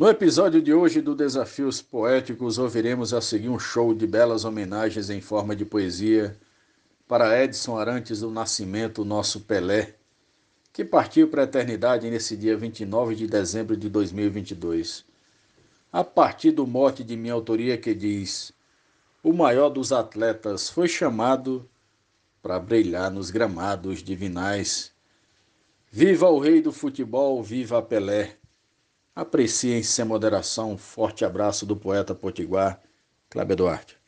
No 0.00 0.08
episódio 0.08 0.62
de 0.62 0.72
hoje 0.72 1.02
do 1.02 1.14
Desafios 1.14 1.82
Poéticos, 1.82 2.56
ouviremos 2.56 3.12
a 3.12 3.20
seguir 3.20 3.50
um 3.50 3.58
show 3.58 3.92
de 3.92 4.06
belas 4.06 4.46
homenagens 4.46 5.10
em 5.10 5.20
forma 5.20 5.54
de 5.54 5.66
poesia 5.66 6.34
para 7.06 7.44
Edson 7.44 7.76
Arantes 7.76 8.20
do 8.20 8.30
Nascimento, 8.30 9.04
nosso 9.04 9.40
Pelé, 9.40 9.96
que 10.72 10.86
partiu 10.86 11.28
para 11.28 11.42
a 11.42 11.44
eternidade 11.44 12.08
nesse 12.08 12.34
dia 12.34 12.56
29 12.56 13.14
de 13.14 13.26
dezembro 13.26 13.76
de 13.76 13.90
2022. 13.90 15.04
A 15.92 16.02
partir 16.02 16.52
do 16.52 16.66
mote 16.66 17.04
de 17.04 17.14
minha 17.14 17.34
autoria 17.34 17.76
que 17.76 17.94
diz: 17.94 18.54
O 19.22 19.34
maior 19.34 19.68
dos 19.68 19.92
atletas 19.92 20.70
foi 20.70 20.88
chamado 20.88 21.68
para 22.40 22.58
brilhar 22.58 23.10
nos 23.10 23.30
gramados 23.30 24.02
divinais. 24.02 24.92
Viva 25.92 26.26
o 26.30 26.38
rei 26.38 26.62
do 26.62 26.72
futebol, 26.72 27.42
viva 27.42 27.82
Pelé! 27.82 28.39
Apreciem 29.20 29.82
sem 29.82 30.02
moderação. 30.02 30.72
Um 30.72 30.78
forte 30.78 31.26
abraço 31.26 31.66
do 31.66 31.76
poeta 31.76 32.14
potiguar, 32.14 32.80
Cláudio 33.28 33.54
Duarte. 33.54 33.98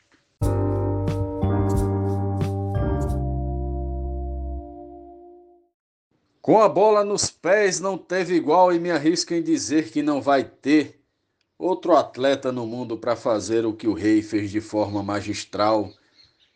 Com 6.41 6.63
a 6.63 6.67
bola 6.67 7.05
nos 7.05 7.29
pés 7.29 7.79
não 7.79 7.99
teve 7.99 8.35
igual 8.35 8.73
e 8.73 8.81
me 8.81 8.91
arrisco 8.91 9.35
em 9.35 9.43
dizer 9.43 9.91
que 9.91 10.03
não 10.03 10.23
vai 10.23 10.45
ter 10.45 10.99
outro 11.59 11.95
atleta 11.95 12.51
no 12.51 12.67
mundo 12.67 12.97
para 12.97 13.15
fazer 13.15 13.67
o 13.67 13.75
que 13.75 13.87
o 13.87 13.93
rei 13.93 14.23
fez 14.23 14.51
de 14.51 14.63
forma 14.63 15.03
magistral. 15.03 15.93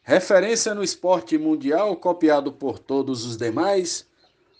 Referência 0.02 0.75
no 0.75 0.83
esporte 0.83 1.36
mundial, 1.36 1.95
copiado 1.95 2.50
por 2.50 2.78
todos 2.78 3.27
os 3.27 3.36
demais 3.36 4.06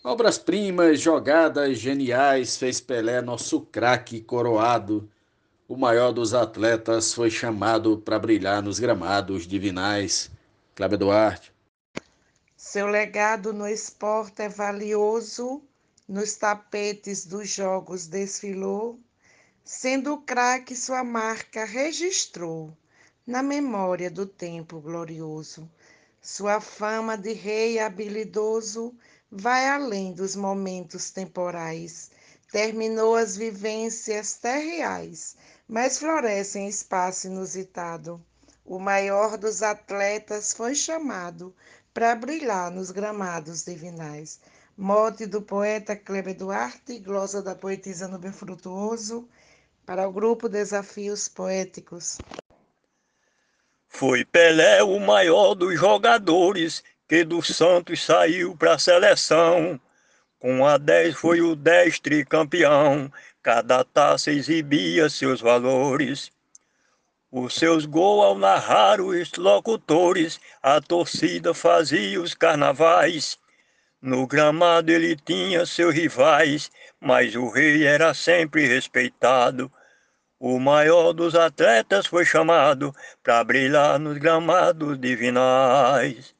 Obras-primas, 0.09 1.01
jogadas 1.01 1.79
geniais, 1.79 2.55
fez 2.55 2.79
Pelé 2.79 3.21
nosso 3.21 3.59
craque 3.59 4.21
coroado. 4.21 5.11
O 5.67 5.75
maior 5.75 6.13
dos 6.13 6.33
atletas 6.33 7.13
foi 7.13 7.29
chamado 7.29 7.97
para 7.97 8.17
brilhar 8.17 8.63
nos 8.63 8.79
gramados 8.79 9.45
divinais. 9.45 10.31
Cláudio 10.73 10.99
Duarte. 10.99 11.53
Seu 12.55 12.87
legado 12.87 13.51
no 13.51 13.67
esporte 13.67 14.43
é 14.43 14.47
valioso, 14.47 15.61
nos 16.07 16.35
tapetes 16.35 17.25
dos 17.25 17.49
jogos 17.49 18.07
desfilou, 18.07 18.97
sendo 19.61 20.19
craque 20.19 20.73
sua 20.73 21.03
marca 21.03 21.65
registrou 21.65 22.71
na 23.25 23.43
memória 23.43 24.09
do 24.09 24.25
tempo 24.25 24.79
glorioso. 24.79 25.69
Sua 26.21 26.61
fama 26.61 27.17
de 27.17 27.33
rei 27.33 27.77
habilidoso 27.77 28.95
vai 29.31 29.67
além 29.67 30.13
dos 30.13 30.35
momentos 30.35 31.11
temporais. 31.11 32.11
Terminou 32.51 33.15
as 33.15 33.35
vivências 33.35 34.35
terreais, 34.35 35.35
mas 35.67 35.99
floresce 35.99 36.59
em 36.59 36.67
espaço 36.67 37.27
inusitado. 37.27 38.23
O 38.65 38.79
maior 38.79 39.37
dos 39.37 39.61
atletas 39.61 40.53
foi 40.53 40.73
chamado 40.73 41.53
para 41.93 42.15
brilhar 42.15 42.71
nos 42.71 42.91
gramados 42.91 43.65
divinais. 43.65 44.39
Mote 44.77 45.25
do 45.25 45.41
poeta 45.41 45.95
Kleber 45.95 46.35
Duarte, 46.35 46.99
glosa 46.99 47.41
da 47.41 47.55
poetisa 47.55 48.07
Nubem 48.07 48.31
Frutuoso, 48.31 49.27
para 49.85 50.07
o 50.07 50.11
grupo 50.11 50.47
Desafios 50.47 51.27
Poéticos. 51.27 52.17
Foi 53.87 54.23
Pelé 54.23 54.83
o 54.83 54.99
maior 54.99 55.55
dos 55.55 55.79
jogadores 55.79 56.83
que 57.07 57.23
do 57.23 57.41
Santos 57.41 58.03
saiu 58.03 58.55
para 58.55 58.73
a 58.73 58.79
seleção. 58.79 59.79
Com 60.39 60.65
a 60.65 60.77
10 60.77 61.15
foi 61.15 61.41
o 61.41 61.55
10 61.55 61.99
tricampeão, 61.99 63.11
cada 63.41 63.83
taça 63.83 64.31
exibia 64.31 65.09
seus 65.09 65.41
valores. 65.41 66.31
Os 67.31 67.55
seus 67.55 67.85
gols 67.85 68.25
ao 68.25 68.37
narrar 68.37 69.01
os 69.01 69.33
locutores, 69.33 70.39
a 70.61 70.79
torcida 70.79 71.53
fazia 71.53 72.21
os 72.21 72.33
carnavais. 72.33 73.39
No 74.01 74.27
gramado 74.27 74.91
ele 74.91 75.15
tinha 75.15 75.65
seus 75.65 75.93
rivais, 75.93 76.69
mas 76.99 77.35
o 77.35 77.49
rei 77.49 77.85
era 77.85 78.13
sempre 78.13 78.67
respeitado. 78.67 79.71
O 80.39 80.59
maior 80.59 81.13
dos 81.13 81.33
atletas 81.33 82.05
foi 82.05 82.23
chamado 82.23 82.93
para 83.23 83.43
brilhar 83.43 83.97
nos 83.97 84.17
gramados 84.19 84.99
divinais. 84.99 86.36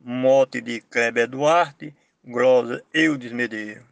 Mote 0.00 0.60
de 0.60 0.80
Kleber 0.80 1.28
Duarte, 1.28 1.94
Glosa 2.24 2.82
Eudes 2.92 3.32
Medeiros. 3.32 3.84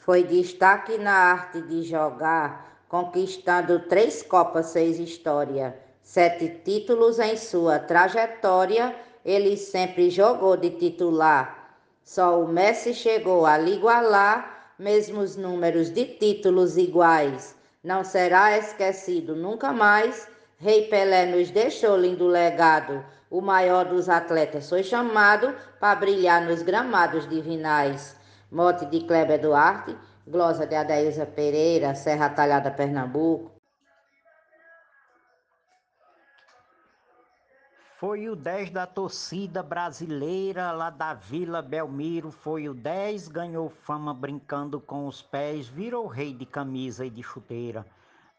Foi 0.00 0.24
destaque 0.24 0.96
na 0.96 1.12
arte 1.12 1.60
de 1.62 1.82
jogar, 1.82 2.82
conquistando 2.88 3.80
três 3.80 4.22
Copas 4.22 4.72
fez 4.72 4.98
história, 4.98 5.76
sete 6.02 6.48
títulos 6.64 7.18
em 7.18 7.36
sua 7.36 7.78
trajetória, 7.78 8.94
ele 9.24 9.56
sempre 9.56 10.10
jogou 10.10 10.56
de 10.56 10.70
titular. 10.70 11.76
Só 12.02 12.42
o 12.42 12.48
Messi 12.48 12.94
chegou 12.94 13.44
a 13.44 13.58
lhe 13.58 13.74
igualar, 13.74 14.72
mesmos 14.78 15.36
números 15.36 15.90
de 15.90 16.06
títulos 16.06 16.76
iguais. 16.78 17.54
Não 17.84 18.02
será 18.02 18.56
esquecido 18.56 19.36
nunca 19.36 19.72
mais. 19.72 20.26
Rei 20.60 20.88
Pelé 20.88 21.26
nos 21.26 21.52
deixou 21.52 21.96
lindo 21.96 22.26
legado 22.26 23.04
o 23.30 23.40
maior 23.40 23.84
dos 23.84 24.08
atletas, 24.08 24.68
foi 24.68 24.82
chamado 24.82 25.54
para 25.78 25.94
brilhar 25.94 26.42
nos 26.42 26.62
gramados 26.62 27.28
divinais. 27.28 28.16
Mote 28.50 28.84
de 28.86 29.04
Kleber 29.06 29.40
Duarte, 29.40 29.96
glosa 30.26 30.66
de 30.66 30.74
Adaísa 30.74 31.24
Pereira, 31.24 31.94
Serra 31.94 32.28
Talhada, 32.30 32.72
Pernambuco. 32.72 33.52
Foi 37.98 38.28
o 38.28 38.34
10 38.34 38.70
da 38.70 38.86
torcida 38.86 39.62
brasileira 39.62 40.72
lá 40.72 40.90
da 40.90 41.14
Vila 41.14 41.62
Belmiro. 41.62 42.32
Foi 42.32 42.68
o 42.68 42.74
10, 42.74 43.28
ganhou 43.28 43.68
fama 43.68 44.12
brincando 44.12 44.80
com 44.80 45.06
os 45.06 45.22
pés, 45.22 45.68
virou 45.68 46.08
rei 46.08 46.32
de 46.32 46.46
camisa 46.46 47.06
e 47.06 47.10
de 47.10 47.22
chuteira. 47.22 47.86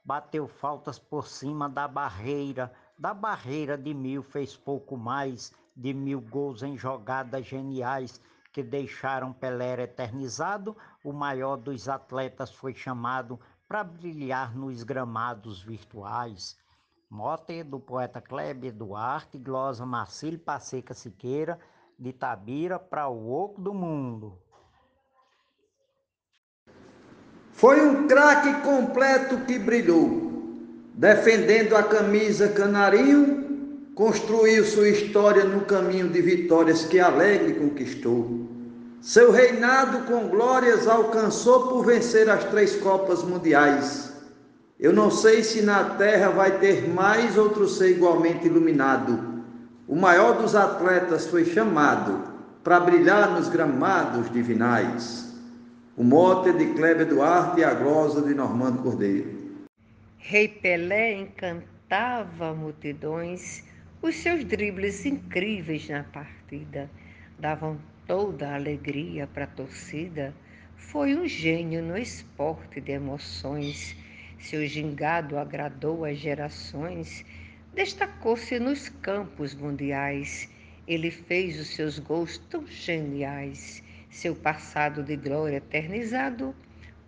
Bateu 0.10 0.48
faltas 0.48 0.98
por 0.98 1.28
cima 1.28 1.70
da 1.70 1.88
barreira, 1.88 2.74
da 2.98 3.14
barreira 3.14 3.78
de 3.78 3.94
mil 3.94 4.24
fez 4.24 4.58
pouco 4.58 4.98
mais 4.98 5.54
de 5.76 5.94
mil 5.94 6.20
gols 6.20 6.64
em 6.64 6.76
jogadas 6.76 7.46
geniais 7.46 8.20
que 8.52 8.64
deixaram 8.64 9.32
Pelé 9.32 9.84
eternizado. 9.84 10.76
O 11.04 11.14
maior 11.14 11.58
dos 11.58 11.88
atletas 11.88 12.50
foi 12.50 12.74
chamado 12.74 13.40
para 13.68 13.84
brilhar 13.84 14.56
nos 14.56 14.82
gramados 14.82 15.62
virtuais. 15.62 16.58
Mote 17.08 17.62
do 17.62 17.80
poeta 17.80 18.20
Kleber 18.20 18.74
Duarte, 18.74 19.38
glosa 19.38 19.86
Marcílio 19.86 20.40
Passeca 20.40 20.96
Siqueira, 20.96 21.60
de 22.00 22.12
Tabira 22.12 22.80
para 22.80 23.08
o 23.08 23.32
oco 23.32 23.62
do 23.62 23.76
mundo. 23.76 24.42
Foi 27.60 27.82
um 27.82 28.08
craque 28.08 28.54
completo 28.62 29.36
que 29.46 29.60
brilhou 29.60 30.30
defendendo 30.94 31.76
a 31.76 31.84
camisa 31.84 32.48
canarinho, 32.48 33.88
construiu 33.96 34.64
sua 34.66 34.88
história 34.88 35.44
no 35.44 35.62
caminho 35.62 36.08
de 36.08 36.22
vitórias 36.22 36.86
que 36.86 37.02
alegre 37.02 37.56
conquistou. 37.56 38.48
Seu 39.02 39.30
reinado 39.32 40.00
com 40.08 40.30
glórias 40.30 40.88
alcançou 40.88 41.68
por 41.68 41.86
vencer 41.86 42.30
as 42.30 42.46
três 42.46 42.78
Copas 42.78 43.24
Mundiais. 43.24 44.12
Eu 44.80 44.92
não 44.92 45.12
sei 45.12 45.44
se 45.44 45.62
na 45.62 45.84
terra 45.84 46.30
vai 46.30 46.60
ter 46.60 46.88
mais 46.88 47.38
outro 47.38 47.68
ser 47.68 47.92
igualmente 47.92 48.48
iluminado. 48.48 49.44
O 49.86 49.98
maior 49.98 50.42
dos 50.42 50.56
atletas 50.56 51.28
foi 51.28 51.44
chamado 51.44 52.24
para 52.64 52.80
brilhar 52.80 53.32
nos 53.32 53.50
gramados 53.50 54.32
divinais. 54.32 55.29
O 56.00 56.04
mote 56.06 56.54
de 56.54 56.66
Kleber 56.76 57.06
Duarte 57.06 57.60
e 57.60 57.64
a 57.66 57.74
glosa 57.74 58.22
de 58.22 58.34
Normando 58.34 58.82
Cordeiro. 58.82 59.68
Rei 60.18 60.48
Pelé 60.48 61.20
encantava 61.20 62.54
multidões, 62.54 63.66
os 64.02 64.16
seus 64.16 64.46
dribles 64.46 65.06
incríveis 65.06 65.90
na 65.90 66.06
partida 66.06 66.90
davam 67.38 67.78
toda 68.08 68.48
a 68.48 68.56
alegria 68.56 69.28
para 69.28 69.44
a 69.44 69.48
torcida. 69.48 70.34
Foi 70.78 71.14
um 71.14 71.28
gênio 71.28 71.84
no 71.84 71.98
esporte 71.98 72.80
de 72.80 72.94
emoções. 72.94 73.94
Seu 74.40 74.66
gingado 74.66 75.38
agradou 75.38 76.06
as 76.06 76.18
gerações, 76.18 77.26
destacou-se 77.74 78.58
nos 78.58 78.88
campos 78.88 79.54
mundiais. 79.54 80.50
Ele 80.88 81.12
fez 81.12 81.60
os 81.60 81.68
seus 81.76 82.00
gols 82.00 82.38
tão 82.50 82.66
geniais. 82.66 83.84
Seu 84.10 84.36
passado 84.36 85.04
de 85.04 85.16
glória 85.16 85.58
eternizado, 85.58 86.56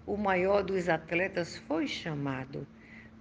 o 0.06 0.16
maior 0.16 0.64
dos 0.64 0.88
atletas 0.88 1.58
foi 1.68 1.88
chamado 1.88 2.66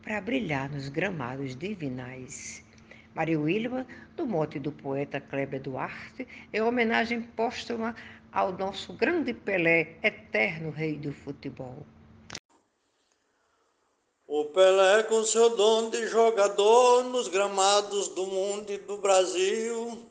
para 0.02 0.20
brilhar 0.20 0.70
nos 0.70 0.88
gramados 0.88 1.56
divinais. 1.56 2.62
Maria 3.14 3.40
Wilma, 3.40 3.86
do 4.16 4.26
mote 4.26 4.58
do 4.58 4.70
poeta 4.70 5.20
Kleber 5.20 5.60
Duarte, 5.60 6.28
é 6.52 6.62
homenagem 6.62 7.22
póstuma 7.22 7.96
ao 8.30 8.52
nosso 8.52 8.92
grande 8.92 9.34
Pelé, 9.34 9.96
eterno 10.02 10.70
rei 10.70 10.96
do 10.96 11.12
futebol. 11.12 11.84
O 14.26 14.44
Pelé, 14.44 15.02
com 15.04 15.24
seu 15.24 15.56
dom 15.56 15.90
de 15.90 16.06
jogador 16.06 17.04
nos 17.04 17.28
gramados 17.28 18.08
do 18.10 18.26
mundo 18.26 18.70
e 18.70 18.78
do 18.78 18.98
Brasil, 18.98 20.09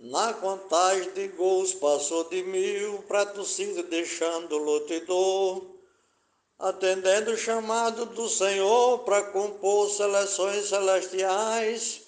na 0.00 0.32
contagem 0.32 1.10
de 1.12 1.28
gols 1.28 1.74
passou 1.74 2.24
de 2.24 2.42
mil 2.42 3.02
para 3.02 3.26
torcida 3.26 3.82
deixando 3.82 4.56
lotidor, 4.56 5.62
atendendo 6.58 7.32
o 7.32 7.36
chamado 7.36 8.06
do 8.06 8.26
Senhor 8.26 9.00
para 9.00 9.24
compor 9.24 9.90
seleções 9.90 10.70
celestiais, 10.70 12.00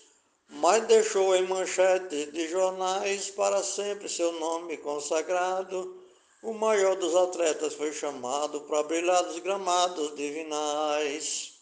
mas 0.48 0.86
deixou 0.86 1.36
em 1.36 1.46
manchetes 1.46 2.32
de 2.32 2.48
jornais 2.48 3.28
para 3.30 3.62
sempre 3.62 4.08
seu 4.08 4.32
nome 4.40 4.78
consagrado. 4.78 6.00
O 6.42 6.54
maior 6.54 6.96
dos 6.96 7.14
atletas 7.14 7.74
foi 7.74 7.92
chamado 7.92 8.62
para 8.62 8.82
brilhar 8.84 9.22
dos 9.24 9.38
gramados 9.38 10.14
divinais. 10.16 11.52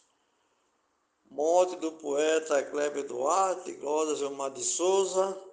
Morte 1.28 1.74
do 1.76 1.92
poeta 1.92 2.62
Kleber 2.62 3.04
Duarte, 3.04 3.72
Glória 3.72 4.14
Gilmar 4.14 4.50
de 4.50 4.64
Souza, 4.64 5.49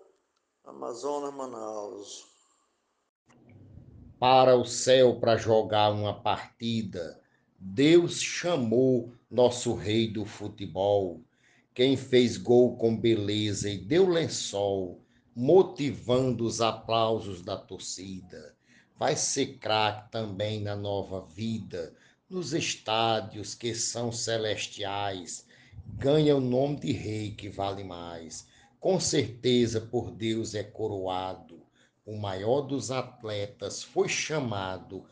Amazonas, 0.67 1.33
Manaus. 1.33 2.25
Para 4.19 4.57
o 4.57 4.65
céu 4.65 5.17
para 5.17 5.37
jogar 5.37 5.91
uma 5.91 6.21
partida, 6.21 7.21
Deus 7.57 8.21
chamou 8.21 9.13
nosso 9.31 9.73
rei 9.73 10.11
do 10.11 10.25
futebol. 10.25 11.21
Quem 11.73 11.95
fez 11.95 12.35
gol 12.35 12.75
com 12.75 12.97
beleza 12.97 13.69
e 13.69 13.77
deu 13.77 14.09
lençol, 14.09 15.01
motivando 15.33 16.45
os 16.45 16.59
aplausos 16.59 17.41
da 17.41 17.55
torcida. 17.55 18.53
Vai 18.99 19.15
ser 19.15 19.57
craque 19.59 20.11
também 20.11 20.61
na 20.61 20.75
nova 20.75 21.21
vida, 21.21 21.95
nos 22.29 22.53
estádios 22.53 23.55
que 23.55 23.73
são 23.73 24.11
celestiais 24.11 25.47
ganha 25.95 26.35
o 26.35 26.41
nome 26.41 26.79
de 26.79 26.91
rei 26.91 27.31
que 27.31 27.49
vale 27.49 27.83
mais. 27.83 28.47
Com 28.87 29.01
certeza 29.01 29.81
por 29.81 30.11
Deus 30.11 30.55
é 30.55 30.63
coroado. 30.63 31.59
O 32.05 32.15
maior 32.15 32.61
dos 32.61 32.89
atletas 32.89 33.83
foi 33.83 34.07
chamado 34.07 35.03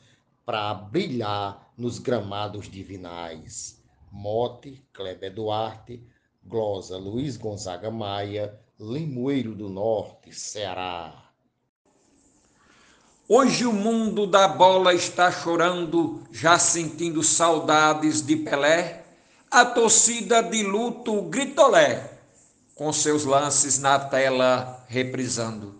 para 0.46 0.74
brilhar 0.74 1.74
nos 1.78 2.00
gramados 2.00 2.70
divinais. 2.70 3.84
Mote, 4.10 4.82
Kleber 4.94 5.34
Duarte, 5.34 6.02
Glosa 6.42 6.98
Luiz 6.98 7.36
Gonzaga 7.36 7.92
Maia, 7.92 8.58
Limoeiro 8.80 9.54
do 9.54 9.68
Norte, 9.68 10.32
Ceará. 10.32 11.34
Hoje 13.28 13.66
o 13.66 13.74
mundo 13.74 14.26
da 14.26 14.48
bola 14.48 14.94
está 14.94 15.30
chorando, 15.30 16.24
já 16.32 16.58
sentindo 16.58 17.22
saudades 17.22 18.26
de 18.26 18.38
Pelé 18.38 19.04
a 19.52 19.66
torcida 19.66 20.42
de 20.42 20.64
luto 20.64 21.24
gritolé, 21.24 22.15
com 22.76 22.92
seus 22.92 23.24
lances 23.24 23.80
na 23.80 23.98
tela 23.98 24.84
reprisando. 24.88 25.74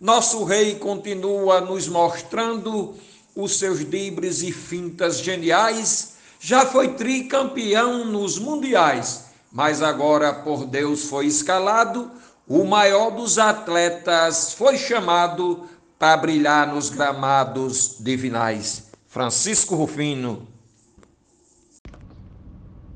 Nosso 0.00 0.42
rei 0.44 0.74
continua 0.74 1.60
nos 1.60 1.86
mostrando 1.88 2.94
os 3.34 3.58
seus 3.58 3.88
dibres 3.88 4.42
e 4.42 4.52
fintas 4.52 5.20
geniais, 5.20 6.14
já 6.40 6.66
foi 6.66 6.88
tricampeão 6.94 8.04
nos 8.04 8.38
mundiais, 8.38 9.26
mas 9.50 9.80
agora 9.80 10.32
por 10.32 10.66
Deus 10.66 11.04
foi 11.04 11.26
escalado, 11.26 12.10
o 12.46 12.64
maior 12.64 13.10
dos 13.10 13.38
atletas 13.38 14.52
foi 14.52 14.76
chamado 14.76 15.68
para 15.98 16.16
brilhar 16.16 16.66
nos 16.66 16.90
gramados 16.90 17.96
divinais. 18.00 18.84
Francisco 19.08 19.74
Rufino, 19.74 20.46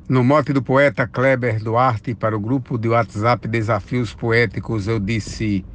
no 0.08 0.24
mote 0.24 0.54
do 0.54 0.62
poeta 0.62 1.06
Kleber 1.06 1.62
Duarte 1.62 2.14
para 2.14 2.34
o 2.34 2.40
grupo 2.40 2.78
de 2.78 2.88
WhatsApp 2.88 3.46
Desafios 3.46 4.14
Poéticos, 4.14 4.88
eu 4.88 4.98
disse: 4.98 5.66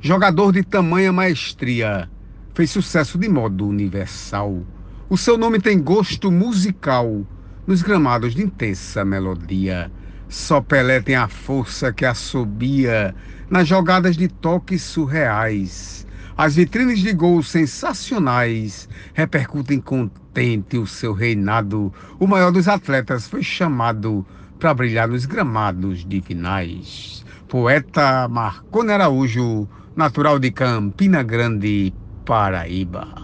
Jogador 0.00 0.52
de 0.52 0.62
tamanha 0.62 1.12
maestria, 1.12 2.08
fez 2.54 2.70
sucesso 2.70 3.18
de 3.18 3.28
modo 3.28 3.66
universal. 3.66 4.64
O 5.10 5.18
seu 5.18 5.36
nome 5.36 5.60
tem 5.60 5.82
gosto 5.82 6.30
musical 6.30 7.26
nos 7.66 7.82
gramados 7.82 8.34
de 8.34 8.42
intensa 8.42 9.04
melodia. 9.04 9.90
Só 10.28 10.60
Pelé 10.60 11.00
tem 11.00 11.16
a 11.16 11.28
força 11.28 11.92
que 11.92 12.04
assobia 12.04 13.14
nas 13.50 13.66
jogadas 13.66 14.16
de 14.16 14.28
toques 14.28 14.82
surreais. 14.82 16.03
As 16.36 16.56
vitrines 16.56 16.98
de 16.98 17.12
gols 17.12 17.48
sensacionais 17.48 18.88
repercutem 19.12 19.80
contente 19.80 20.76
o 20.76 20.84
seu 20.84 21.12
reinado. 21.12 21.94
O 22.18 22.26
maior 22.26 22.50
dos 22.50 22.66
atletas 22.66 23.28
foi 23.28 23.40
chamado 23.40 24.26
para 24.58 24.74
brilhar 24.74 25.06
nos 25.06 25.26
gramados 25.26 26.04
divinais. 26.04 27.24
Poeta 27.46 28.26
Marcone 28.26 28.90
Araújo, 28.90 29.68
natural 29.94 30.40
de 30.40 30.50
Campina 30.50 31.22
Grande, 31.22 31.94
Paraíba. 32.26 33.14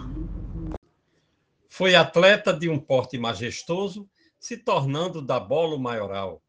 Foi 1.68 1.96
atleta 1.96 2.52
de 2.52 2.68
um 2.68 2.78
porte 2.78 3.18
majestoso, 3.18 4.08
se 4.38 4.56
tornando 4.56 5.20
da 5.20 5.40
bola 5.40 5.76
maioral. 5.76 6.40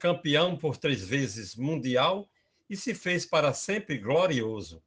Campeão 0.00 0.56
por 0.56 0.76
três 0.76 1.04
vezes 1.04 1.54
mundial 1.54 2.28
e 2.68 2.76
se 2.76 2.94
fez 2.94 3.24
para 3.24 3.52
sempre 3.52 3.96
glorioso 3.96 4.82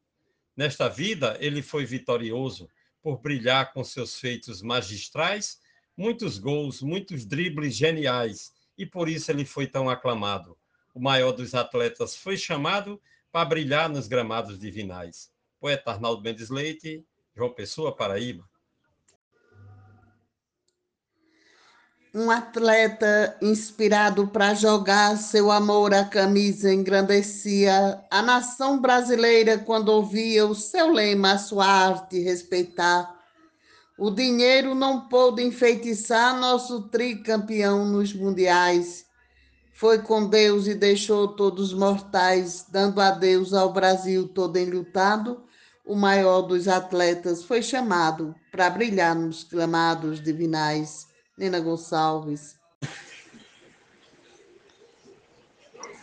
Nesta 0.55 0.88
vida, 0.88 1.38
ele 1.39 1.61
foi 1.61 1.85
vitorioso 1.85 2.69
por 3.01 3.19
brilhar 3.19 3.73
com 3.73 3.83
seus 3.83 4.19
feitos 4.19 4.61
magistrais, 4.61 5.59
muitos 5.97 6.38
gols, 6.38 6.81
muitos 6.81 7.25
dribles 7.25 7.75
geniais, 7.75 8.53
e 8.77 8.85
por 8.85 9.09
isso 9.09 9.31
ele 9.31 9.45
foi 9.45 9.67
tão 9.67 9.89
aclamado. 9.89 10.57
O 10.94 11.00
maior 11.00 11.31
dos 11.31 11.55
atletas 11.55 12.15
foi 12.15 12.38
chamado 12.38 13.01
para 13.31 13.45
brilhar 13.45 13.89
nos 13.89 14.07
gramados 14.07 14.59
divinais. 14.59 15.31
Poeta 15.59 15.91
Arnaldo 15.91 16.21
Mendes 16.21 16.50
Leite, 16.50 17.03
João 17.35 17.51
Pessoa, 17.51 17.95
Paraíba. 17.95 18.47
Um 22.15 22.30
atleta 22.30 23.36
inspirado 23.42 24.27
para 24.27 24.54
jogar, 24.54 25.18
seu 25.18 25.51
amor 25.51 25.95
à 25.95 26.06
camisa 26.06 26.71
engrandecia 26.71 28.00
a 28.12 28.21
nação 28.21 28.80
brasileira 28.80 29.57
quando 29.57 29.89
ouvia 29.89 30.45
o 30.45 30.54
seu 30.54 30.92
lema, 30.92 31.31
a 31.31 31.38
sua 31.39 31.65
arte 31.65 32.19
respeitar. 32.19 33.19
O 33.98 34.12
dinheiro 34.12 34.75
não 34.75 35.07
pôde 35.07 35.42
enfeitiçar 35.42 36.39
nosso 36.39 36.83
tricampeão 36.89 37.83
nos 37.86 38.13
mundiais. 38.13 39.05
Foi 39.74 39.98
com 39.98 40.27
Deus 40.27 40.67
e 40.67 40.75
deixou 40.75 41.29
todos 41.29 41.74
mortais, 41.74 42.67
dando 42.70 43.01
adeus 43.01 43.55
ao 43.55 43.74
Brasil 43.74 44.27
todo 44.27 44.58
enlutado. 44.58 45.43
O 45.84 45.96
maior 45.96 46.43
dos 46.43 46.67
atletas 46.67 47.43
foi 47.43 47.63
chamado 47.63 48.36
para 48.51 48.70
brilhar 48.70 49.15
nos 49.15 49.43
gramados 49.43 50.22
divinais. 50.22 51.12
Nina 51.37 51.59
Gonçalves. 51.59 52.55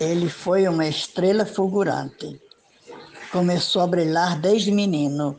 Ele 0.01 0.29
foi 0.29 0.67
uma 0.67 0.89
estrela 0.89 1.47
fulgurante. 1.47 2.41
Começou 3.31 3.83
a 3.83 3.87
brilhar 3.87 4.41
desde 4.41 4.73
menino. 4.73 5.39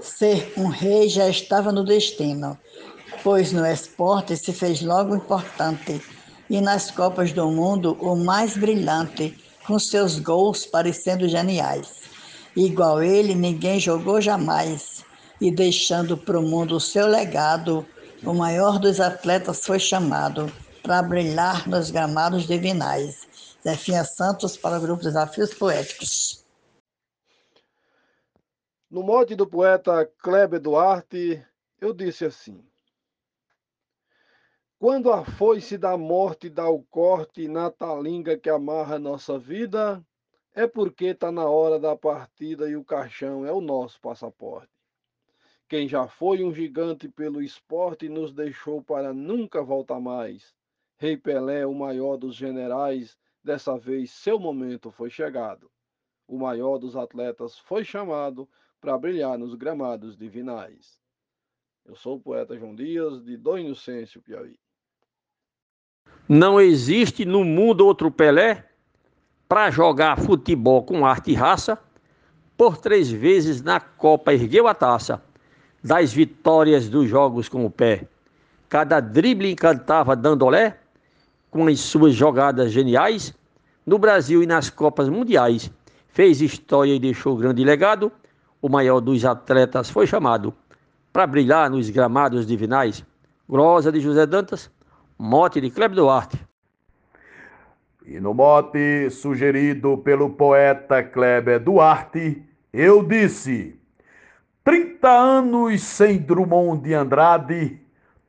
Ser 0.00 0.52
um 0.58 0.66
rei 0.66 1.08
já 1.08 1.28
estava 1.28 1.72
no 1.72 1.84
destino, 1.84 2.58
pois 3.22 3.52
no 3.52 3.64
esporte 3.64 4.36
se 4.36 4.52
fez 4.52 4.82
logo 4.82 5.14
importante 5.14 6.02
e 6.50 6.60
nas 6.60 6.90
Copas 6.90 7.32
do 7.32 7.50
Mundo 7.50 7.96
o 8.00 8.16
mais 8.16 8.56
brilhante, 8.56 9.38
com 9.66 9.78
seus 9.78 10.18
gols 10.18 10.66
parecendo 10.66 11.28
geniais. 11.28 12.00
Igual 12.56 13.02
ele, 13.02 13.34
ninguém 13.34 13.78
jogou 13.78 14.20
jamais, 14.20 15.04
e 15.40 15.50
deixando 15.50 16.16
para 16.16 16.38
o 16.38 16.42
mundo 16.42 16.76
o 16.76 16.80
seu 16.80 17.06
legado, 17.06 17.86
o 18.24 18.34
maior 18.34 18.78
dos 18.78 19.00
atletas 19.00 19.64
foi 19.64 19.78
chamado 19.78 20.46
para 20.82 21.02
brilhar 21.02 21.68
nos 21.68 21.90
gramados 21.90 22.46
divinais. 22.46 23.28
Zefinha 23.62 24.04
Santos 24.04 24.56
para 24.56 24.78
o 24.78 24.80
grupo 24.80 25.02
Desafios 25.02 25.54
Poéticos. 25.54 26.44
No 28.90 29.02
mote 29.02 29.34
do 29.34 29.46
poeta 29.46 30.04
Kleber 30.18 30.60
Duarte, 30.60 31.44
eu 31.80 31.92
disse 31.92 32.24
assim: 32.24 32.62
Quando 34.78 35.12
a 35.12 35.24
foice 35.24 35.78
da 35.78 35.96
morte 35.96 36.48
dá 36.48 36.68
o 36.68 36.82
corte 36.84 37.46
na 37.48 37.70
talinga 37.70 38.36
que 38.36 38.50
amarra 38.50 38.98
nossa 38.98 39.38
vida, 39.38 40.04
é 40.54 40.66
porque 40.66 41.06
está 41.06 41.30
na 41.30 41.48
hora 41.48 41.78
da 41.78 41.96
partida 41.96 42.68
e 42.68 42.76
o 42.76 42.84
caixão 42.84 43.46
é 43.46 43.52
o 43.52 43.60
nosso 43.60 44.00
passaporte. 44.00 44.69
Quem 45.70 45.86
já 45.86 46.08
foi 46.08 46.42
um 46.42 46.52
gigante 46.52 47.08
pelo 47.08 47.40
esporte 47.40 48.08
nos 48.08 48.32
deixou 48.32 48.82
para 48.82 49.14
nunca 49.14 49.62
voltar 49.62 50.00
mais. 50.00 50.52
Rei 50.98 51.16
Pelé, 51.16 51.64
o 51.64 51.72
maior 51.72 52.16
dos 52.16 52.34
generais, 52.34 53.16
dessa 53.40 53.78
vez 53.78 54.10
seu 54.10 54.36
momento 54.36 54.90
foi 54.90 55.08
chegado. 55.10 55.70
O 56.26 56.36
maior 56.36 56.76
dos 56.76 56.96
atletas 56.96 57.56
foi 57.56 57.84
chamado 57.84 58.48
para 58.80 58.98
brilhar 58.98 59.38
nos 59.38 59.54
gramados 59.54 60.16
divinais. 60.16 61.00
Eu 61.86 61.94
sou 61.94 62.16
o 62.16 62.20
poeta 62.20 62.58
João 62.58 62.74
Dias, 62.74 63.22
de 63.22 63.36
Dom 63.36 63.58
Inocêncio, 63.58 64.20
Piauí. 64.20 64.58
Não 66.28 66.60
existe 66.60 67.24
no 67.24 67.44
mundo 67.44 67.86
outro 67.86 68.10
Pelé 68.10 68.68
para 69.48 69.70
jogar 69.70 70.18
futebol 70.18 70.82
com 70.82 71.06
arte 71.06 71.30
e 71.30 71.34
raça. 71.34 71.80
Por 72.56 72.76
três 72.76 73.08
vezes 73.08 73.62
na 73.62 73.78
Copa 73.78 74.34
ergueu 74.34 74.66
a 74.66 74.74
taça 74.74 75.29
das 75.82 76.12
vitórias 76.12 76.88
dos 76.88 77.08
jogos 77.08 77.48
com 77.48 77.64
o 77.64 77.70
pé. 77.70 78.06
Cada 78.68 79.00
drible 79.00 79.50
encantava 79.50 80.14
dando 80.14 80.44
olé 80.44 80.78
com 81.50 81.66
as 81.66 81.80
suas 81.80 82.14
jogadas 82.14 82.70
geniais 82.70 83.34
no 83.84 83.98
Brasil 83.98 84.42
e 84.42 84.46
nas 84.46 84.70
Copas 84.70 85.08
Mundiais. 85.08 85.70
Fez 86.08 86.40
história 86.40 86.94
e 86.94 87.00
deixou 87.00 87.36
grande 87.36 87.64
legado. 87.64 88.12
O 88.62 88.68
maior 88.68 89.00
dos 89.00 89.24
atletas 89.24 89.90
foi 89.90 90.06
chamado 90.06 90.54
para 91.12 91.26
brilhar 91.26 91.70
nos 91.70 91.88
gramados 91.90 92.46
divinais. 92.46 93.04
Grosa 93.48 93.90
de 93.90 94.00
José 94.00 94.26
Dantas, 94.26 94.70
mote 95.18 95.60
de 95.60 95.70
Kleber 95.70 95.96
Duarte. 95.96 96.38
E 98.06 98.20
no 98.20 98.34
mote 98.34 99.10
sugerido 99.10 99.98
pelo 99.98 100.30
poeta 100.30 101.02
Kleber 101.02 101.58
Duarte, 101.58 102.42
eu 102.72 103.02
disse: 103.02 103.79
30 104.70 105.08
anos 105.08 105.82
sem 105.82 106.16
Drummond 106.16 106.84
de 106.84 106.94
Andrade, 106.94 107.80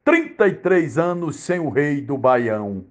33 0.03 0.97
anos 0.97 1.35
sem 1.35 1.59
o 1.59 1.69
rei 1.69 2.01
do 2.01 2.17
Baião. 2.17 2.83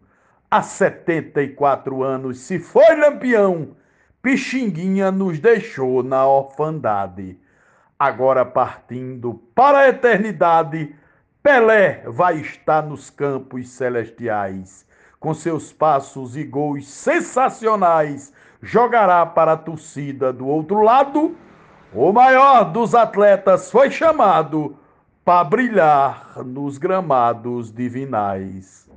Há 0.48 0.62
74 0.62 2.04
anos 2.04 2.38
se 2.38 2.60
foi 2.60 2.94
lampião, 2.94 3.74
Pixinguinha 4.22 5.10
nos 5.10 5.40
deixou 5.40 6.00
na 6.00 6.24
orfandade. 6.24 7.40
Agora 7.98 8.44
partindo 8.44 9.34
para 9.52 9.78
a 9.78 9.88
eternidade, 9.88 10.94
Pelé 11.42 12.04
vai 12.06 12.36
estar 12.36 12.82
nos 12.82 13.10
campos 13.10 13.68
celestiais. 13.70 14.86
Com 15.18 15.34
seus 15.34 15.72
passos 15.72 16.36
e 16.36 16.44
gols 16.44 16.86
sensacionais, 16.86 18.32
jogará 18.62 19.26
para 19.26 19.54
a 19.54 19.56
torcida 19.56 20.32
do 20.32 20.46
outro 20.46 20.82
lado. 20.82 21.36
O 21.92 22.12
maior 22.12 22.70
dos 22.70 22.94
atletas 22.94 23.68
foi 23.68 23.90
chamado 23.90 24.76
para 25.24 25.42
brilhar 25.42 26.38
nos 26.44 26.78
gramados 26.78 27.72
divinais. 27.72 28.88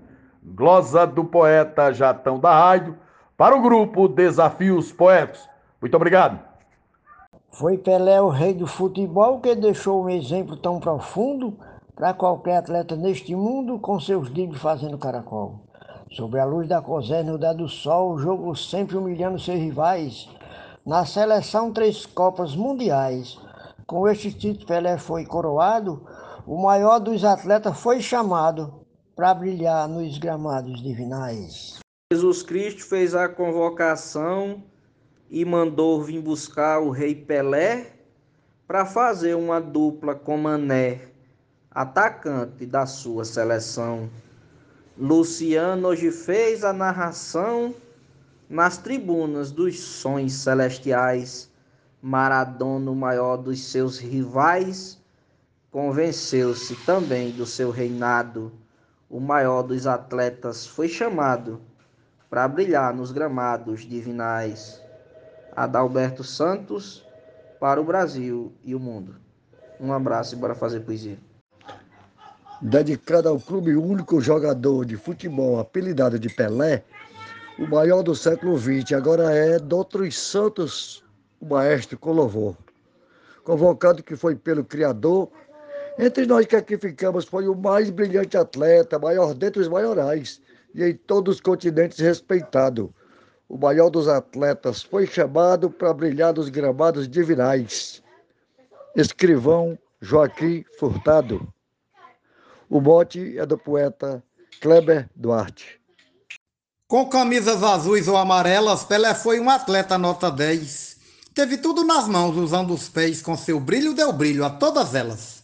Glosa 0.43 1.07
do 1.07 1.23
poeta 1.25 1.91
Jatão 1.91 2.37
da 2.37 2.53
Rádio, 2.53 2.95
para 3.35 3.55
o 3.55 3.61
grupo 3.63 4.07
Desafios 4.07 4.91
Poetas. 4.91 5.49
Muito 5.81 5.95
obrigado. 5.95 6.39
Foi 7.49 7.79
Pelé 7.79 8.21
o 8.21 8.29
rei 8.29 8.53
do 8.53 8.67
futebol 8.67 9.39
que 9.39 9.55
deixou 9.55 10.03
um 10.03 10.09
exemplo 10.09 10.55
tão 10.55 10.79
profundo 10.79 11.57
para 11.95 12.13
qualquer 12.13 12.57
atleta 12.57 12.95
neste 12.95 13.35
mundo 13.35 13.79
com 13.79 13.99
seus 13.99 14.29
dribles 14.29 14.61
fazendo 14.61 14.99
caracol. 14.99 15.61
Sobre 16.11 16.39
a 16.39 16.45
luz 16.45 16.67
da 16.67 16.79
coséria 16.79 17.23
no 17.23 17.39
do 17.55 17.67
sol, 17.67 18.11
o 18.11 18.19
jogo 18.19 18.55
sempre 18.55 18.95
humilhando 18.95 19.39
seus 19.39 19.57
rivais. 19.57 20.29
Na 20.85 21.05
seleção, 21.05 21.71
três 21.71 22.05
Copas 22.05 22.57
Mundiais. 22.57 23.39
Com 23.87 24.05
este 24.05 24.33
título, 24.33 24.67
Pelé 24.67 24.97
foi 24.97 25.25
coroado. 25.25 26.05
O 26.45 26.61
maior 26.61 26.99
dos 26.99 27.23
atletas 27.23 27.79
foi 27.79 28.01
chamado 28.01 28.85
para 29.15 29.33
brilhar 29.33 29.87
nos 29.87 30.17
gramados 30.17 30.83
divinais. 30.83 31.79
Jesus 32.11 32.43
Cristo 32.43 32.83
fez 32.83 33.15
a 33.15 33.29
convocação 33.29 34.61
e 35.29 35.45
mandou 35.45 36.03
vir 36.03 36.21
buscar 36.21 36.81
o 36.81 36.89
rei 36.89 37.15
Pelé 37.15 37.93
para 38.67 38.85
fazer 38.85 39.35
uma 39.35 39.61
dupla 39.61 40.13
com 40.13 40.35
Mané, 40.35 40.99
atacante 41.71 42.65
da 42.65 42.85
sua 42.85 43.23
seleção. 43.23 44.09
Luciano 44.97 45.87
hoje 45.87 46.11
fez 46.11 46.61
a 46.65 46.73
narração 46.73 47.73
nas 48.53 48.77
tribunas 48.77 49.51
dos 49.51 49.79
sonhos 49.79 50.33
celestiais. 50.33 51.51
Maradona, 51.99 52.91
o 52.91 52.95
maior 52.95 53.37
dos 53.37 53.63
seus 53.63 53.97
rivais, 53.97 55.01
convenceu-se 55.71 56.75
também 56.85 57.31
do 57.31 57.47
seu 57.47 57.71
reinado 57.71 58.51
o 59.09 59.19
maior 59.19 59.63
dos 59.63 59.87
atletas, 59.87 60.67
foi 60.67 60.87
chamado 60.87 61.61
para 62.29 62.47
brilhar 62.47 62.93
nos 62.93 63.11
gramados 63.11 63.81
divinais. 63.81 64.81
Adalberto 65.55 66.23
Santos 66.23 67.05
para 67.59 67.79
o 67.79 67.83
Brasil 67.83 68.51
e 68.63 68.75
o 68.75 68.79
mundo. 68.79 69.15
Um 69.79 69.93
abraço 69.93 70.35
e 70.35 70.37
bora 70.37 70.55
fazer 70.55 70.81
poesia. 70.81 71.17
Dedicado 72.61 73.29
ao 73.29 73.39
clube 73.39 73.75
único 73.75 74.19
jogador 74.19 74.85
de 74.85 74.97
futebol 74.97 75.59
apelidado 75.59 76.17
de 76.17 76.29
Pelé, 76.29 76.83
o 77.59 77.67
maior 77.67 78.03
do 78.03 78.15
século 78.15 78.57
XX, 78.57 78.93
agora 78.93 79.31
é 79.31 79.59
Doutor 79.59 80.11
Santos, 80.11 81.03
o 81.39 81.45
maestro 81.45 81.97
com 81.97 82.11
louvor. 82.11 82.57
Convocado 83.43 84.01
que 84.01 84.15
foi 84.15 84.35
pelo 84.35 84.63
Criador 84.63 85.29
entre 85.97 86.25
nós 86.25 86.45
que 86.47 86.55
aqui 86.55 86.77
ficamos, 86.77 87.25
foi 87.25 87.47
o 87.47 87.55
mais 87.55 87.89
brilhante 87.89 88.35
atleta, 88.35 88.97
maior 88.97 89.33
dentre 89.33 89.61
os 89.61 89.67
maiorais, 89.67 90.41
e 90.73 90.83
em 90.83 90.95
todos 90.95 91.35
os 91.35 91.41
continentes 91.41 91.99
respeitado. 91.99 92.93
O 93.47 93.57
maior 93.57 93.89
dos 93.89 94.07
atletas 94.07 94.81
foi 94.81 95.05
chamado 95.05 95.69
para 95.69 95.93
brilhar 95.93 96.33
nos 96.33 96.49
gramados 96.49 97.07
divinais. 97.07 98.01
Escrivão 98.95 99.77
Joaquim 100.01 100.65
Furtado. 100.79 101.47
O 102.69 102.81
mote 102.81 103.37
é 103.37 103.45
do 103.45 103.57
poeta 103.57 104.23
Kleber 104.59 105.07
Duarte. 105.15 105.82
Com 106.93 107.07
camisas 107.07 107.63
azuis 107.63 108.07
ou 108.07 108.15
amarelas, 108.15 108.83
Pelé 108.83 109.15
foi 109.15 109.39
um 109.39 109.49
atleta 109.49 109.97
nota 109.97 110.29
10. 110.29 110.95
Teve 111.33 111.57
tudo 111.57 111.83
nas 111.83 112.07
mãos, 112.07 112.37
usando 112.37 112.71
os 112.71 112.87
pés, 112.87 113.19
com 113.19 113.35
seu 113.35 113.59
brilho 113.59 113.95
deu 113.95 114.13
brilho 114.13 114.45
a 114.45 114.51
todas 114.51 114.93
elas. 114.93 115.41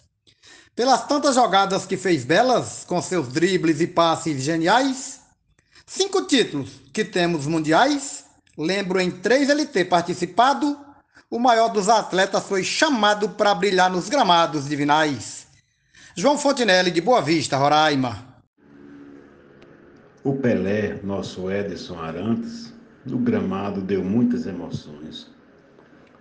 Pelas 0.76 1.08
tantas 1.08 1.34
jogadas 1.34 1.88
que 1.88 1.98
fez 1.98 2.24
belas, 2.24 2.86
com 2.86 3.02
seus 3.02 3.30
dribles 3.30 3.82
e 3.82 3.88
passes 3.88 4.44
geniais, 4.44 5.22
cinco 5.88 6.22
títulos 6.28 6.70
que 6.94 7.04
temos 7.04 7.48
mundiais, 7.48 8.26
lembro 8.56 9.00
em 9.00 9.10
três 9.10 9.50
ele 9.50 9.66
ter 9.66 9.86
participado, 9.86 10.80
o 11.32 11.40
maior 11.40 11.70
dos 11.70 11.90
atletas 11.90 12.44
foi 12.44 12.64
chamado 12.64 13.28
para 13.28 13.56
brilhar 13.56 13.90
nos 13.90 14.08
gramados 14.08 14.70
divinais. 14.70 15.48
João 16.16 16.38
Fontinelli, 16.38 16.92
de 16.92 17.02
Boa 17.02 17.24
Vista, 17.24 17.58
Roraima. 17.58 18.29
O 20.30 20.36
Pelé, 20.36 21.00
nosso 21.04 21.50
Edson 21.50 21.98
Arantes, 22.00 22.72
no 23.04 23.18
gramado 23.18 23.82
deu 23.82 24.04
muitas 24.04 24.46
emoções. 24.46 25.28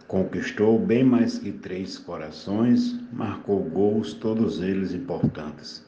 Conquistou 0.06 0.78
bem 0.78 1.04
mais 1.04 1.38
que 1.38 1.52
três 1.52 1.98
corações, 1.98 2.98
marcou 3.12 3.62
gols, 3.64 4.14
todos 4.14 4.62
eles 4.62 4.94
importantes. 4.94 5.84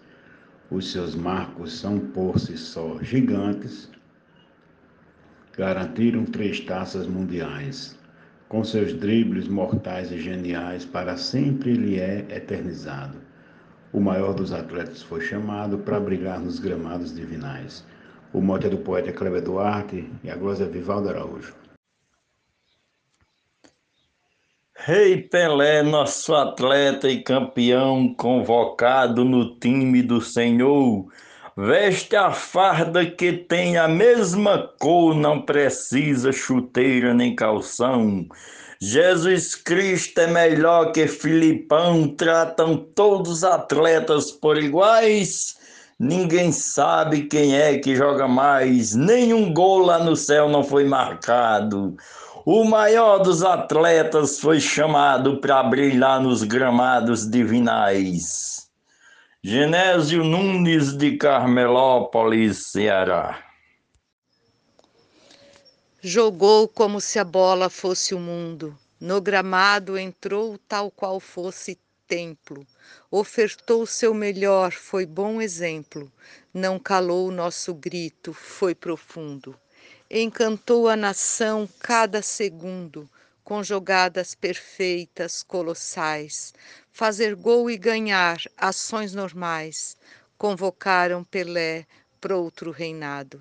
Os 0.71 0.93
seus 0.93 1.15
marcos 1.15 1.73
são 1.73 1.99
por 1.99 2.39
si 2.39 2.59
só 2.59 3.03
gigantes. 3.03 3.89
Garantiram 5.57 6.27
três 6.27 6.61
taças 6.61 7.07
mundiais. 7.07 7.99
Com 8.51 8.63
seus 8.63 8.93
dribles 8.93 9.49
mortais 9.49 10.13
e 10.13 10.21
geniais, 10.21 10.85
para 10.85 11.17
sempre 11.17 11.71
ele 11.71 11.99
é 11.99 12.27
eternizado. 12.29 13.17
O 13.95 13.99
maior 13.99 14.35
dos 14.35 14.53
atletas 14.53 15.03
foi 15.03 15.23
chamado 15.23 15.79
para 15.79 15.99
brilhar 15.99 16.39
nos 16.39 16.59
gramados 16.59 17.15
divinais. 17.15 17.83
O 18.33 18.41
mote 18.41 18.67
é 18.67 18.71
do 18.71 18.79
poeta 18.79 19.13
Cleber 19.13 19.43
Duarte 19.43 20.09
e 20.23 20.31
a 20.31 20.37
glosa 20.37 20.65
é 20.65 20.69
Vivaldo 20.69 21.09
Araújo. 21.09 21.53
Rei 24.77 25.21
Pelé, 25.21 25.83
nosso 25.83 26.35
atleta 26.35 27.09
e 27.09 27.23
campeão, 27.23 28.15
convocado 28.15 29.25
no 29.27 29.59
time 29.59 30.01
do 30.01 30.23
Senhor, 30.23 31.07
veste 31.55 32.17
a 32.17 32.31
farda 32.31 33.05
que 33.05 33.33
tem 33.33 33.77
a 33.77 33.87
mesma 33.87 34.73
cor, 34.81 35.15
não 35.15 35.43
precisa 35.43 36.33
chuteira 36.33 37.13
nem 37.13 37.35
calção. 37.35 38.27
Jesus 38.81 39.55
Cristo 39.55 40.19
é 40.21 40.29
melhor 40.29 40.93
que 40.93 41.07
Filipão, 41.07 42.09
tratam 42.09 42.77
todos 42.79 43.31
os 43.31 43.45
atletas 43.45 44.33
por 44.33 44.57
iguais. 44.57 45.60
Ninguém 46.03 46.51
sabe 46.51 47.25
quem 47.25 47.55
é 47.55 47.79
que 47.79 47.95
joga 47.95 48.27
mais, 48.27 48.95
nenhum 48.95 49.53
gol 49.53 49.81
lá 49.81 50.03
no 50.03 50.17
céu 50.17 50.49
não 50.49 50.65
foi 50.65 50.83
marcado. 50.83 51.95
O 52.47 52.65
maior 52.65 53.19
dos 53.19 53.43
atletas 53.43 54.41
foi 54.41 54.59
chamado 54.59 55.43
para 55.43 55.63
brilhar 55.63 56.19
nos 56.19 56.43
gramados 56.43 57.29
divinais. 57.29 58.71
Genésio 59.45 60.25
Nunes 60.25 60.97
de 60.97 61.19
Carmelópolis, 61.19 62.69
Ceará. 62.69 63.39
Jogou 66.01 66.67
como 66.67 66.99
se 66.99 67.19
a 67.19 67.25
bola 67.25 67.69
fosse 67.69 68.15
o 68.15 68.19
mundo. 68.19 68.75
No 68.99 69.21
gramado 69.21 69.99
entrou 69.99 70.57
tal 70.67 70.91
qual 70.91 71.21
fosse 71.21 71.79
templo. 72.11 72.67
Ofertou 73.09 73.87
seu 73.87 74.13
melhor, 74.13 74.73
foi 74.73 75.07
bom 75.07 75.41
exemplo. 75.41 76.11
não 76.53 76.77
calou 76.77 77.29
o 77.29 77.31
nosso 77.31 77.73
grito, 77.73 78.33
foi 78.33 78.75
profundo. 78.75 79.57
Encantou 80.11 80.89
a 80.89 80.97
nação 80.97 81.69
cada 81.79 82.21
segundo, 82.21 83.09
com 83.45 83.63
jogadas 83.63 84.35
perfeitas, 84.35 85.45
colossais. 85.45 86.53
Fazer 86.91 87.37
gol 87.37 87.71
e 87.71 87.79
ganhar, 87.79 88.39
ações 88.57 89.15
normais, 89.15 89.97
convocaram 90.37 91.23
Pelé 91.23 91.87
para 92.21 92.37
outro 92.37 92.73
reinado. 92.73 93.41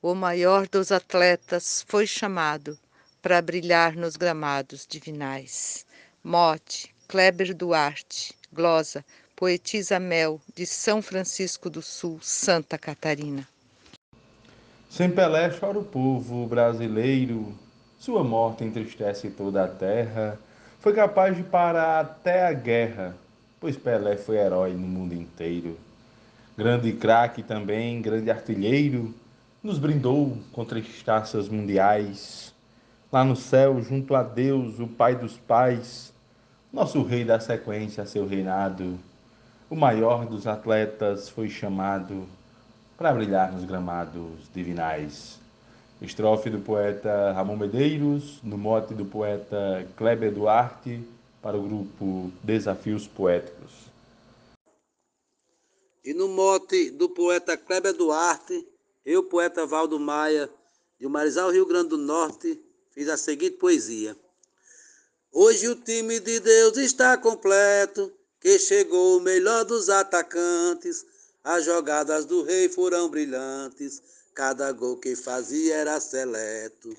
O 0.00 0.14
maior 0.14 0.68
dos 0.68 0.92
atletas 0.92 1.84
foi 1.88 2.06
chamado 2.06 2.78
para 3.20 3.42
brilhar 3.42 3.96
nos 3.96 4.16
gramados 4.16 4.86
divinais. 4.86 5.84
Mote, 6.22 6.93
Kleber 7.08 7.54
Duarte, 7.54 8.34
glosa, 8.52 9.04
poetisa 9.36 10.00
Mel, 10.00 10.40
de 10.54 10.66
São 10.66 11.02
Francisco 11.02 11.68
do 11.68 11.82
Sul, 11.82 12.18
Santa 12.22 12.78
Catarina. 12.78 13.46
Sem 14.88 15.10
Pelé 15.10 15.50
chora 15.50 15.78
o 15.78 15.84
povo 15.84 16.46
brasileiro, 16.46 17.52
sua 17.98 18.22
morte 18.22 18.64
entristece 18.64 19.28
toda 19.30 19.64
a 19.64 19.68
terra. 19.68 20.38
Foi 20.80 20.92
capaz 20.92 21.36
de 21.36 21.42
parar 21.42 22.00
até 22.00 22.46
a 22.46 22.52
guerra, 22.52 23.16
pois 23.60 23.76
Pelé 23.76 24.16
foi 24.16 24.36
herói 24.36 24.72
no 24.72 24.86
mundo 24.86 25.14
inteiro. 25.14 25.76
Grande 26.56 26.92
craque 26.92 27.42
também, 27.42 28.00
grande 28.00 28.30
artilheiro, 28.30 29.12
nos 29.62 29.78
brindou 29.78 30.38
com 30.52 30.64
três 30.64 31.02
taças 31.02 31.48
mundiais. 31.48 32.54
Lá 33.10 33.24
no 33.24 33.34
céu, 33.34 33.82
junto 33.82 34.14
a 34.14 34.22
Deus, 34.22 34.78
o 34.78 34.86
Pai 34.86 35.16
dos 35.16 35.36
Pais, 35.36 36.13
nosso 36.74 37.04
rei 37.04 37.24
da 37.24 37.38
sequência 37.38 38.02
a 38.02 38.06
seu 38.06 38.26
reinado, 38.26 38.98
o 39.70 39.76
maior 39.76 40.26
dos 40.26 40.44
atletas 40.44 41.28
foi 41.28 41.48
chamado 41.48 42.26
para 42.98 43.12
brilhar 43.12 43.52
nos 43.52 43.64
gramados 43.64 44.50
divinais. 44.52 45.38
Estrofe 46.02 46.50
do 46.50 46.58
poeta 46.58 47.30
Ramon 47.32 47.56
Medeiros, 47.56 48.40
no 48.42 48.58
mote 48.58 48.92
do 48.92 49.04
poeta 49.04 49.86
Kleber 49.96 50.32
Duarte, 50.32 51.00
para 51.40 51.56
o 51.56 51.62
grupo 51.62 52.32
Desafios 52.42 53.06
Poéticos. 53.06 53.70
E 56.04 56.12
no 56.12 56.26
mote 56.26 56.90
do 56.90 57.08
poeta 57.08 57.56
Kleber 57.56 57.94
Duarte, 57.96 58.66
eu, 59.06 59.22
poeta 59.22 59.64
Valdo 59.64 60.00
Maia, 60.00 60.50
de 60.98 61.06
Marizal, 61.06 61.52
Rio 61.52 61.66
Grande 61.66 61.90
do 61.90 61.98
Norte, 61.98 62.60
fiz 62.90 63.08
a 63.08 63.16
seguinte 63.16 63.58
poesia. 63.58 64.16
Hoje 65.36 65.66
o 65.66 65.74
time 65.74 66.20
de 66.20 66.38
Deus 66.38 66.76
está 66.76 67.18
completo, 67.18 68.12
que 68.40 68.56
chegou 68.56 69.18
o 69.18 69.20
melhor 69.20 69.64
dos 69.64 69.88
atacantes. 69.88 71.04
As 71.42 71.64
jogadas 71.64 72.24
do 72.24 72.44
rei 72.44 72.68
foram 72.68 73.08
brilhantes, 73.08 74.00
cada 74.32 74.70
gol 74.70 74.96
que 74.96 75.16
fazia 75.16 75.74
era 75.74 75.98
seleto. 75.98 76.96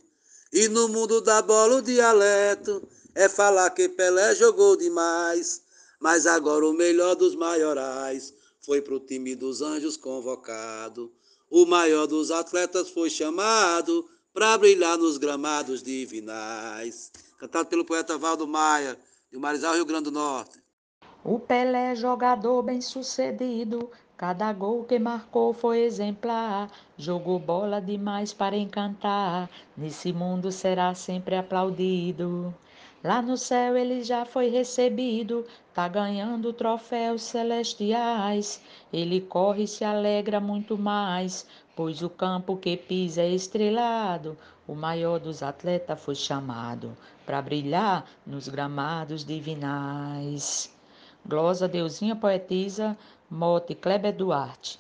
E 0.52 0.68
no 0.68 0.90
mundo 0.90 1.22
da 1.22 1.42
bola 1.42 1.78
o 1.78 1.82
dialeto 1.82 2.86
é 3.16 3.30
falar 3.30 3.70
que 3.70 3.88
Pelé 3.88 4.36
jogou 4.36 4.76
demais, 4.76 5.62
mas 5.98 6.28
agora 6.28 6.68
o 6.68 6.74
melhor 6.74 7.16
dos 7.16 7.36
maiorais 7.36 8.34
foi 8.60 8.82
pro 8.82 9.00
time 9.00 9.34
dos 9.34 9.62
anjos 9.62 9.96
convocado. 9.96 11.10
O 11.50 11.66
maior 11.66 12.06
dos 12.06 12.32
atletas 12.32 12.90
foi 12.90 13.10
chamado 13.10 14.06
para 14.34 14.58
brilhar 14.58 14.98
nos 14.98 15.18
gramados 15.18 15.82
divinais. 15.82 17.14
Cantado 17.38 17.68
pelo 17.68 17.86
poeta 17.86 18.18
Valdo 18.18 18.48
Maia, 18.48 18.98
de 19.32 19.38
Marizal, 19.38 19.74
Rio 19.76 19.86
Grande 19.86 20.06
do 20.06 20.12
Norte. 20.12 20.64
O 21.24 21.40
Pelé, 21.40 21.96
jogador 21.96 22.62
bem 22.62 22.80
sucedido, 22.82 23.90
cada 24.16 24.54
gol 24.54 24.86
que 24.86 24.98
marcou 24.98 25.54
foi 25.54 25.80
exemplar. 25.80 26.72
Jogou 26.98 27.38
bola 27.40 27.82
demais 27.82 28.32
para 28.32 28.56
encantar, 28.56 29.50
nesse 29.76 30.14
mundo 30.14 30.52
será 30.52 30.96
sempre 30.96 31.36
aplaudido. 31.36 32.54
Lá 33.06 33.22
no 33.22 33.38
céu 33.38 33.78
ele 33.78 34.02
já 34.02 34.26
foi 34.26 34.50
recebido, 34.50 35.46
tá 35.76 35.88
ganhando 35.88 36.52
troféus 36.52 37.22
celestiais. 37.22 38.60
Ele 38.92 39.22
corre 39.22 39.66
e 39.66 39.68
se 39.68 39.86
alegra 39.86 40.40
muito 40.40 40.76
mais, 40.76 41.46
pois 41.76 42.02
o 42.02 42.10
campo 42.10 42.58
que 42.58 42.76
pisa 42.76 43.22
é 43.22 43.30
estrelado. 43.30 44.36
O 44.68 44.74
maior 44.74 45.20
dos 45.20 45.44
atletas 45.44 46.02
foi 46.02 46.16
chamado 46.16 46.98
para 47.28 47.44
brilhar 47.44 48.10
nos 48.26 48.48
gramados 48.48 49.24
divinais. 49.24 50.76
Glosa 51.24 51.68
Deusinha 51.68 52.16
Poetisa, 52.16 52.98
mote 53.30 53.76
Kleber 53.76 54.16
Duarte. 54.16 54.80